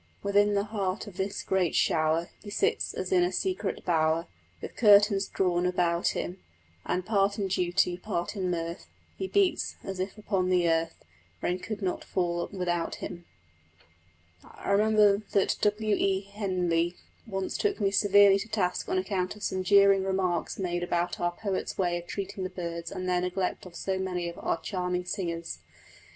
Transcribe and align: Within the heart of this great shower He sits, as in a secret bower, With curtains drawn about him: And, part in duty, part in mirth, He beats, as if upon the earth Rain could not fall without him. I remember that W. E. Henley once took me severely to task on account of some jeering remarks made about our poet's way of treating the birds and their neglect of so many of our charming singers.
Within 0.23 0.55
the 0.55 0.63
heart 0.63 1.05
of 1.05 1.17
this 1.17 1.43
great 1.43 1.75
shower 1.75 2.29
He 2.41 2.49
sits, 2.49 2.95
as 2.95 3.11
in 3.11 3.23
a 3.23 3.31
secret 3.31 3.85
bower, 3.85 4.25
With 4.59 4.75
curtains 4.75 5.27
drawn 5.27 5.63
about 5.67 6.17
him: 6.17 6.39
And, 6.87 7.05
part 7.05 7.37
in 7.37 7.47
duty, 7.47 7.97
part 7.97 8.35
in 8.35 8.49
mirth, 8.49 8.87
He 9.15 9.27
beats, 9.27 9.75
as 9.83 9.99
if 9.99 10.17
upon 10.17 10.49
the 10.49 10.67
earth 10.67 10.95
Rain 11.43 11.59
could 11.59 11.83
not 11.83 12.03
fall 12.03 12.49
without 12.51 12.95
him. 12.95 13.25
I 14.43 14.71
remember 14.71 15.17
that 15.33 15.57
W. 15.61 15.95
E. 15.95 16.21
Henley 16.33 16.95
once 17.27 17.55
took 17.55 17.79
me 17.79 17.91
severely 17.91 18.39
to 18.39 18.47
task 18.47 18.89
on 18.89 18.97
account 18.97 19.35
of 19.35 19.43
some 19.43 19.61
jeering 19.63 20.03
remarks 20.03 20.57
made 20.57 20.81
about 20.81 21.19
our 21.19 21.33
poet's 21.33 21.77
way 21.77 21.99
of 21.99 22.07
treating 22.07 22.43
the 22.43 22.49
birds 22.49 22.91
and 22.91 23.07
their 23.07 23.21
neglect 23.21 23.67
of 23.67 23.75
so 23.75 23.99
many 23.99 24.27
of 24.27 24.39
our 24.39 24.59
charming 24.59 25.05
singers. 25.05 25.59